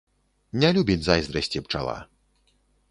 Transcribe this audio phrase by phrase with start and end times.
[0.61, 1.97] Не любіць зайздрасці пчала